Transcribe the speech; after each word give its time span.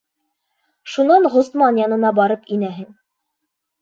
Шунан 0.93 1.29
Ғосман 1.35 1.77
янына 1.83 2.13
барып 2.21 2.51
инәһең... 2.57 2.91